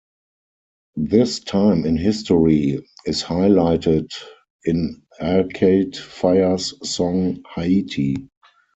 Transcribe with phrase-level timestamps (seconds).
[0.95, 4.09] This time in history is highlighted
[4.65, 8.15] in Arcade Fire's song "Haiti".